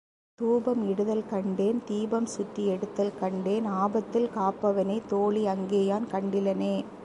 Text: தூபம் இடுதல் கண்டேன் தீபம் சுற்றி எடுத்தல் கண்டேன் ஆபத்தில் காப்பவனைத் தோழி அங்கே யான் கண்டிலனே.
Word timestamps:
தூபம் 0.39 0.89
இடுதல் 0.89 1.25
கண்டேன் 1.25 1.81
தீபம் 1.85 2.25
சுற்றி 2.25 2.65
எடுத்தல் 2.67 3.13
கண்டேன் 3.19 3.65
ஆபத்தில் 3.65 4.29
காப்பவனைத் 4.35 5.07
தோழி 5.07 5.47
அங்கே 5.47 5.85
யான் 5.85 6.05
கண்டிலனே. 6.05 6.85